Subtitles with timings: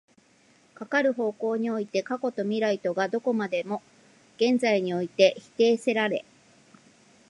[0.73, 3.83] かかる方向において過去と未来とがどこまでも
[4.37, 6.25] 現在において否定せられ、